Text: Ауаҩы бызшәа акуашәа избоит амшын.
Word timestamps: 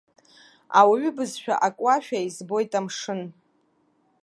Ауаҩы 0.79 1.11
бызшәа 1.15 1.55
акуашәа 1.67 2.17
избоит 2.27 2.71
амшын. 2.79 3.21